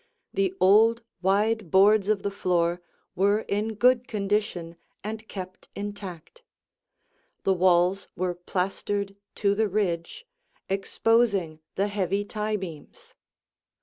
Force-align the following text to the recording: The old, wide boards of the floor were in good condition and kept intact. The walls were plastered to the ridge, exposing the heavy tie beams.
The 0.33 0.51
old, 0.59 1.03
wide 1.21 1.69
boards 1.69 2.09
of 2.09 2.23
the 2.23 2.31
floor 2.31 2.81
were 3.13 3.41
in 3.41 3.75
good 3.75 4.07
condition 4.07 4.75
and 5.03 5.27
kept 5.27 5.67
intact. 5.75 6.41
The 7.43 7.53
walls 7.53 8.07
were 8.15 8.33
plastered 8.33 9.15
to 9.35 9.53
the 9.53 9.67
ridge, 9.67 10.25
exposing 10.67 11.59
the 11.75 11.87
heavy 11.87 12.25
tie 12.25 12.57
beams. 12.57 13.13